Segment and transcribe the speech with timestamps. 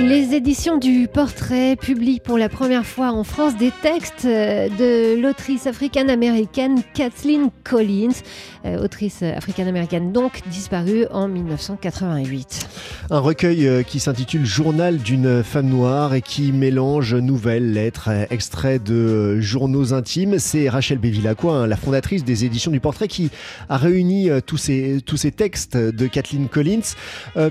[0.00, 5.66] Les éditions du Portrait publient pour la première fois en France des textes de l'autrice
[5.66, 8.14] africaine-américaine Kathleen Collins,
[8.64, 12.68] euh, autrice africaine-américaine donc disparue en 1988.
[13.10, 18.24] Un recueil euh, qui s'intitule Journal d'une femme noire et qui mélange nouvelles, lettres, euh,
[18.30, 20.38] extraits de journaux intimes.
[20.38, 23.30] C'est Rachel Bévilacqua, hein, la fondatrice des éditions du Portrait, qui
[23.68, 26.94] a réuni tous ces, tous ces textes de Kathleen Collins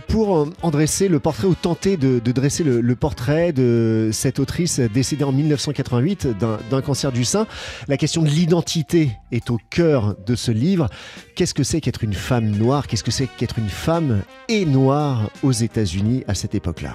[0.08, 4.39] pour en dresser le portrait ou tenter de, de dresser le, le, portrait de cette
[4.39, 6.27] autrice décédée en 1988
[6.70, 7.48] d'un cancer du sein.
[7.88, 10.88] La question de l'identité est au cœur de ce livre.
[11.36, 12.88] Qu'est-ce que c'est qu'être une femme noire?
[12.88, 16.94] Qu'est-ce que c'est qu'être une femme et noire aux États-Unis à cette époque-là?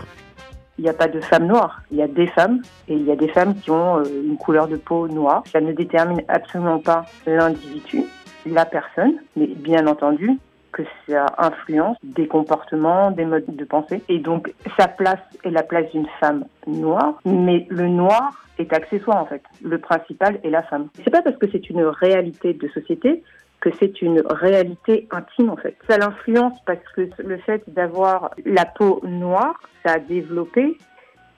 [0.78, 3.10] Il n'y a pas de femmes noires, il y a des femmes et il y
[3.10, 5.42] a des femmes qui ont une couleur de peau noire.
[5.50, 8.02] Ça ne détermine absolument pas l'individu,
[8.44, 10.38] la personne, mais bien entendu,
[10.76, 14.02] que ça influence des comportements, des modes de pensée.
[14.10, 19.16] Et donc, sa place est la place d'une femme noire, mais le noir est accessoire
[19.16, 19.42] en fait.
[19.62, 20.88] Le principal est la femme.
[21.02, 23.22] C'est pas parce que c'est une réalité de société
[23.60, 25.76] que c'est une réalité intime en fait.
[25.88, 30.76] Ça l'influence parce que le fait d'avoir la peau noire, ça a développé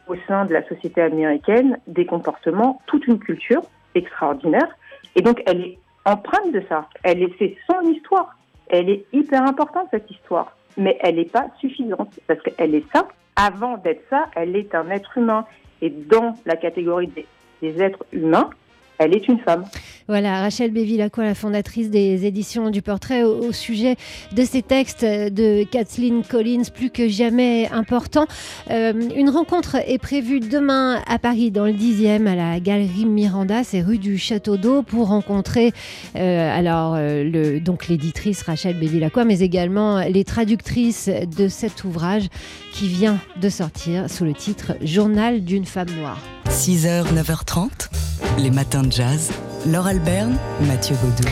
[0.09, 3.63] au sein de la société américaine des comportements, toute une culture
[3.95, 4.69] extraordinaire.
[5.15, 6.89] Et donc elle est empreinte de ça.
[7.05, 8.38] Elle est, c'est son histoire.
[8.71, 10.57] Elle est hyper importante, cette histoire.
[10.77, 13.09] Mais elle n'est pas suffisante, parce qu'elle est ça.
[13.37, 15.45] Avant d'être ça, elle est un être humain.
[15.81, 17.27] Et dans la catégorie des,
[17.63, 18.51] des êtres humains,
[18.99, 19.65] elle est une femme.
[20.09, 23.97] Voilà, Rachel Bévilacqua, la fondatrice des éditions du portrait, au, sujet
[24.35, 28.27] de ces textes de Kathleen Collins, plus que jamais important.
[28.71, 33.65] Euh, une rencontre est prévue demain à Paris, dans le 10e, à la galerie Miranda,
[33.65, 35.73] c'est rue du Château d'Eau, pour rencontrer
[36.17, 42.29] euh, alors euh, le, donc l'éditrice Rachel Bévilacqua, mais également les traductrices de cet ouvrage
[42.73, 46.19] qui vient de sortir sous le titre Journal d'une femme noire.
[46.49, 47.91] 6h, 9h30,
[48.39, 49.31] les matins de jazz.
[49.67, 51.29] Laure Alberne, Mathieu Baudou.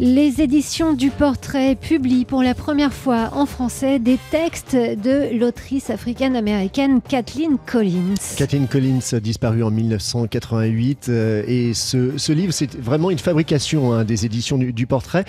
[0.00, 5.90] Les éditions du portrait publient pour la première fois en français des textes de l'autrice
[5.90, 8.14] africaine-américaine Kathleen Collins.
[8.36, 11.06] Kathleen Collins, disparue en 1988.
[11.08, 15.24] Euh, et ce, livre, c'est vraiment une fabrication hein, des éditions du, portrait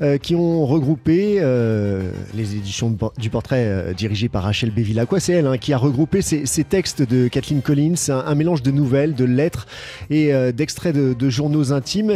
[0.00, 5.20] euh, qui ont regroupé euh, les éditions du portrait dirigées par Rachel Bévilacqua.
[5.20, 9.14] C'est elle hein, qui a regroupé ces, textes de Kathleen Collins, un, mélange de nouvelles,
[9.14, 9.66] de lettres
[10.08, 12.12] et d'extraits de, de, journaux intimes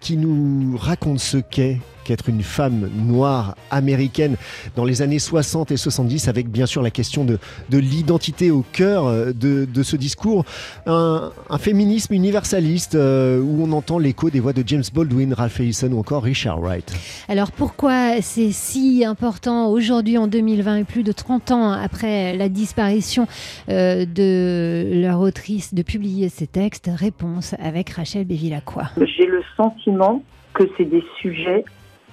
[0.00, 4.36] qui nous racontent ce qu'est qu'être une femme noire américaine
[4.76, 8.62] dans les années 60 et 70, avec bien sûr la question de, de l'identité au
[8.72, 10.44] cœur de, de, ce discours.
[10.86, 15.58] Un, un féminisme universaliste euh, où on entend l'écho des voix de James Baldwin, Ralph
[15.58, 16.94] Ellison ou encore Richard Wright.
[17.28, 22.48] Alors pourquoi c'est si important aujourd'hui en 2020 et plus de 30 ans après la
[22.48, 23.26] disparition
[23.68, 26.88] euh, de leur autrice de publier ces textes?
[26.94, 28.90] Réponse avec Rachel Bévilacqua.
[28.96, 30.22] J'ai le sentiment
[30.56, 31.64] que c'est des sujets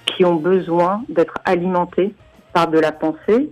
[0.05, 2.13] qui ont besoin d'être alimentés
[2.51, 3.49] par de la pensée,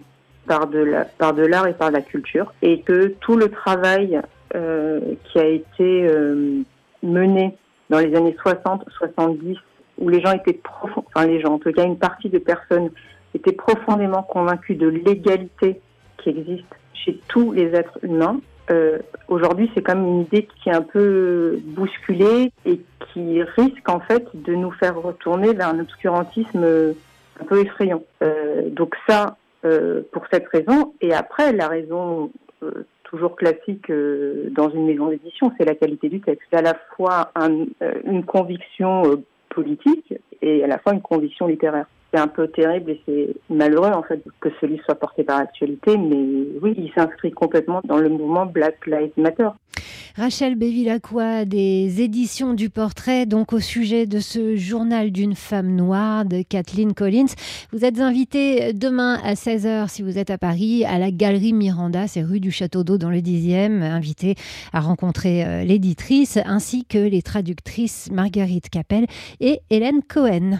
[0.48, 4.22] par de l'art et par la culture, et que tout le travail
[4.54, 6.62] euh, qui a été euh,
[7.02, 7.56] mené
[7.90, 9.58] dans les années 60, 70,
[9.98, 12.90] où les gens étaient profond, enfin les gens, en tout cas une partie de personnes
[13.34, 15.80] étaient profondément convaincus de l'égalité
[16.18, 20.74] qui existe chez tous les êtres humains, euh, aujourd'hui, c'est comme une idée qui est
[20.74, 22.80] un peu bousculée et
[23.12, 28.04] qui risque en fait de nous faire retourner vers un obscurantisme un peu effrayant.
[28.24, 30.94] Euh, donc ça, euh, pour cette raison.
[31.02, 32.32] Et après, la raison
[32.64, 36.48] euh, toujours classique euh, dans une maison d'édition, c'est la qualité du texte.
[36.50, 41.46] C'est à la fois un, euh, une conviction politique et à la fois une conviction
[41.46, 45.24] littéraire c'est un peu terrible et c'est malheureux en fait que ce livre soit porté
[45.24, 49.50] par l'actualité, mais oui, il s'inscrit complètement dans le mouvement Black Lives Matter.
[50.18, 56.26] Rachel Bévilacqua des éditions du portrait, donc au sujet de ce journal d'une femme noire
[56.26, 57.34] de Kathleen Collins.
[57.72, 62.08] Vous êtes invité demain à 16h si vous êtes à Paris à la galerie Miranda,
[62.08, 64.36] c'est rue du Château d'Eau dans le 10e, invité
[64.74, 69.06] à rencontrer euh, l'éditrice ainsi que les traductrices Marguerite Capel
[69.40, 70.60] et Hélène Cohen.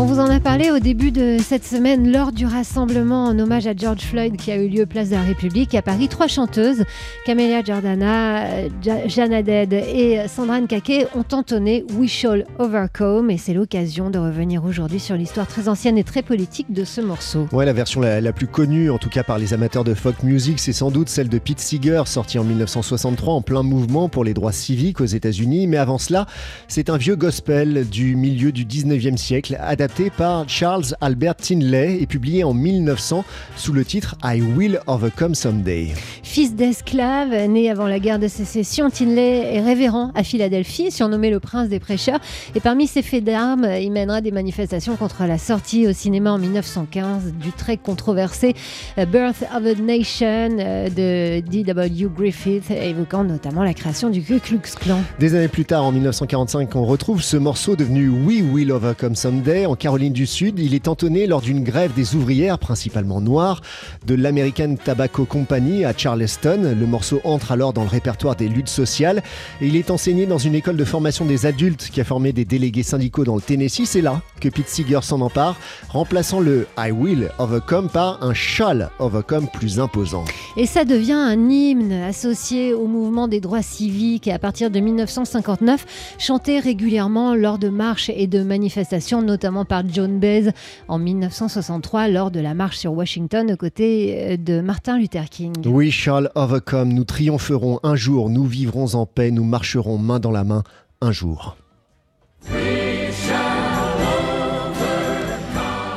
[0.00, 3.66] On vous en a parlé au début de cette semaine lors du rassemblement en hommage
[3.66, 6.06] à George Floyd qui a eu lieu place de la République à Paris.
[6.06, 6.84] Trois chanteuses,
[7.26, 14.08] Camélia Jordana, Jana Dead et Sandra Nkake, ont entonné We Shall Overcome et c'est l'occasion
[14.08, 17.48] de revenir aujourd'hui sur l'histoire très ancienne et très politique de ce morceau.
[17.50, 20.60] Ouais, la version la, plus connue, en tout cas par les amateurs de folk music,
[20.60, 24.32] c'est sans doute celle de Pete Seeger, sortie en 1963 en plein mouvement pour les
[24.32, 25.66] droits civiques aux États-Unis.
[25.66, 26.26] Mais avant cela,
[26.68, 32.06] c'est un vieux gospel du milieu du 19e siècle, adapté par Charles Albert Tinley et
[32.06, 33.24] publié en 1900
[33.56, 35.94] sous le titre I Will Overcome Someday.
[36.22, 41.40] Fils d'esclave, né avant la guerre de sécession, Tinley est révérend à Philadelphie, surnommé le
[41.40, 42.20] prince des prêcheurs.
[42.54, 46.38] Et parmi ses faits d'armes, il mènera des manifestations contre la sortie au cinéma en
[46.38, 48.54] 1915 du très controversé
[48.98, 52.08] euh, Birth of a Nation euh, de D.W.
[52.16, 55.00] Griffith, évoquant notamment la création du Ku Klux Klan.
[55.18, 59.66] Des années plus tard, en 1945, on retrouve ce morceau devenu We Will Overcome Someday
[59.66, 60.58] en Caroline du Sud.
[60.58, 63.62] Il est entonné lors d'une grève des ouvrières, principalement noires,
[64.06, 66.76] de l'American Tobacco Company à Charleston.
[66.78, 69.22] Le morceau entre alors dans le répertoire des luttes sociales
[69.60, 72.44] et il est enseigné dans une école de formation des adultes qui a formé des
[72.44, 73.86] délégués syndicaux dans le Tennessee.
[73.86, 75.56] C'est là que Pete Seeger s'en empare,
[75.88, 80.24] remplaçant le I will overcome par un shall overcome plus imposant.
[80.56, 84.80] Et ça devient un hymne associé au mouvement des droits civiques et à partir de
[84.80, 90.50] 1959, chanté régulièrement lors de marches et de manifestations, notamment par John Baez
[90.88, 95.52] en 1963 lors de la marche sur Washington aux côtés euh, de Martin Luther King.
[95.66, 100.30] We shall overcome, nous triompherons un jour, nous vivrons en paix, nous marcherons main dans
[100.30, 100.62] la main
[101.00, 101.56] un jour.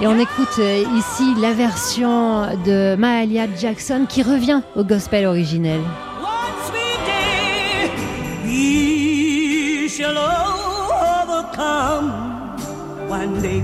[0.02, 5.82] Et on écoute euh, ici la version de Mahalia Jackson qui revient au gospel originel.
[13.12, 13.62] One day.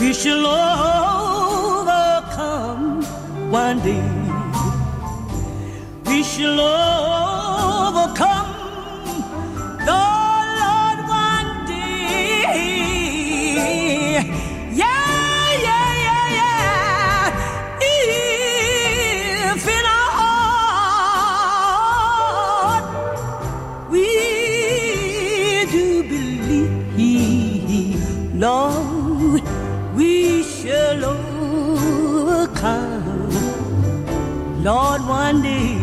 [0.00, 0.46] We shall
[1.76, 3.02] overcome
[3.50, 4.04] one day.
[6.06, 7.23] We shall overcome
[28.36, 29.42] Lord,
[29.94, 32.64] we shall overcome.
[34.64, 35.78] Lord, one day.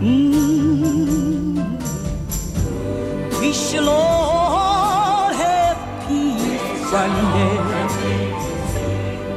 [0.00, 1.58] Mm,
[3.40, 5.78] we shall all have
[6.08, 7.58] peace one day.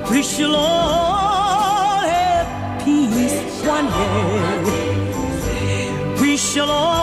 [0.09, 2.47] We shall all have
[2.85, 4.91] peace one day.
[6.21, 6.98] We shall all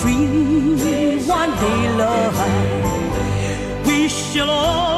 [0.00, 2.34] free one day, Lord.
[3.86, 4.89] We shall all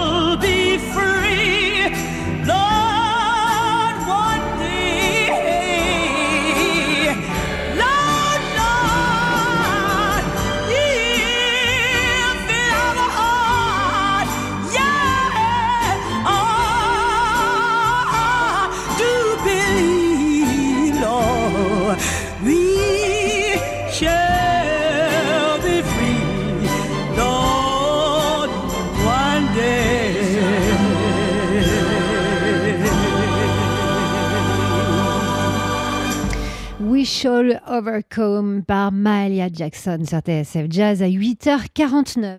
[37.23, 42.37] Shall Overcome par Mahalia Jackson sur TSF Jazz à 8h49.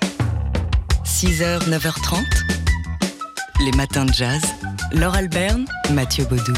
[1.06, 2.18] 6h, 9h30.
[3.64, 4.42] Les matins de jazz.
[4.92, 6.52] Laure Alberne, Mathieu Baudou.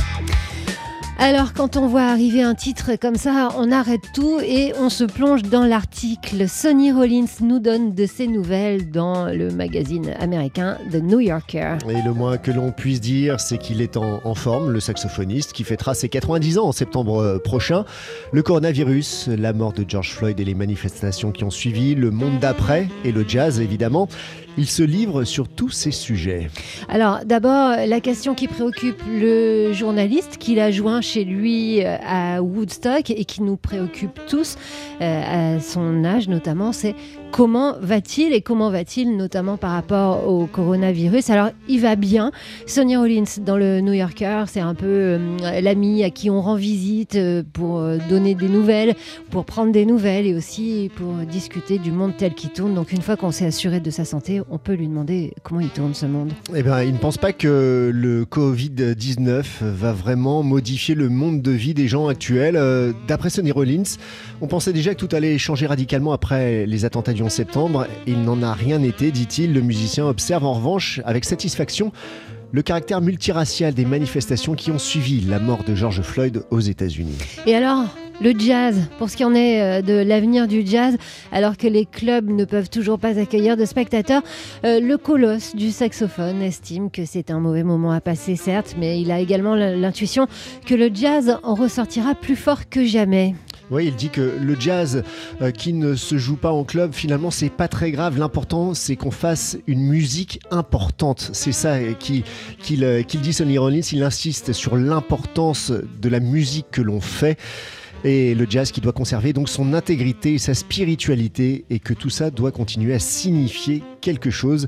[1.17, 5.05] Alors, quand on voit arriver un titre comme ça, on arrête tout et on se
[5.05, 6.50] plonge dans l'article.
[6.50, 11.77] Sonny Rollins nous donne de ses nouvelles dans le magazine américain The New Yorker.
[11.89, 15.63] Et le moins que l'on puisse dire, c'est qu'il est en, forme, le saxophoniste, qui
[15.63, 17.86] fêtera ses 90 ans en septembre euh, prochain.
[18.34, 22.39] Le coronavirus, la mort de George Floyd et les manifestations qui ont suivi, le monde
[22.39, 24.10] d'après et le jazz évidemment.
[24.57, 26.50] Il se livre sur tous ces sujets.
[26.88, 32.41] Alors d'abord, la question qui préoccupe le journaliste qu'il a joint chez lui euh, à
[32.41, 34.57] Woodstock et qui nous préoccupe tous,
[35.01, 36.95] euh, à son âge notamment, c'est
[37.36, 41.30] comment va-t-il et comment va-t-il notamment par rapport au coronavirus?
[41.32, 42.32] Alors il va bien.
[42.65, 46.56] Sonia Rollins dans le New Yorker, c'est un peu euh, l'ami à qui on rend
[46.56, 47.20] visite
[47.51, 48.96] pour donner des nouvelles,
[49.32, 52.74] pour prendre des nouvelles et aussi pour discuter du monde tel qu'il tourne.
[52.74, 55.68] Donc une fois qu'on s'est assuré de sa santé, on peut lui demander comment il
[55.68, 56.32] tourne ce monde.
[56.56, 61.51] Eh bien, il ne pense pas que le Covid-19 va vraiment modifier le monde de
[61.51, 62.56] vie des gens actuels.
[62.56, 63.98] Euh, d'après Sonny Rollins,
[64.39, 67.88] on pensait déjà que tout allait changer radicalement après les attentats du 11 septembre.
[68.05, 69.53] Il n'en a rien été, dit-il.
[69.53, 71.91] Le musicien observe en revanche avec satisfaction
[72.51, 77.17] le caractère multiracial des manifestations qui ont suivi la mort de George Floyd aux États-Unis.
[77.48, 77.86] Et alors,
[78.22, 80.96] le jazz, pour ce qui en est euh, de l'avenir du jazz,
[81.32, 84.22] alors que les clubs ne peuvent toujours pas accueillir de spectateurs,
[84.63, 89.01] euh, le colosse du saxophone estime que c'est un mauvais moment à passer, certes, mais
[89.01, 90.27] il a également l'intuition
[90.65, 93.36] que le jazz en ressortira plus fort que jamais.
[93.72, 95.03] Oui, il dit que le jazz
[95.41, 98.19] euh, qui ne se joue pas en club, finalement, c'est pas très grave.
[98.19, 101.31] L'important, c'est qu'on fasse une musique importante.
[101.34, 102.24] C'est ça qu'il
[102.62, 103.81] dit, Sonny Rollins.
[103.91, 107.38] Il insiste sur l'importance de la musique que l'on fait
[108.03, 112.29] et le jazz qui doit conserver donc son intégrité sa spiritualité et que tout ça
[112.29, 114.67] doit continuer à signifier quelque chose.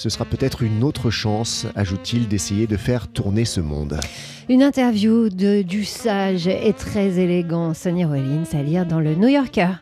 [0.00, 4.00] Ce sera peut-être une autre chance, ajoute-t-il, d'essayer de faire tourner ce monde.
[4.48, 9.28] Une interview de, du sage et très élégant Sonny Rollins à lire dans le New
[9.28, 9.72] Yorker.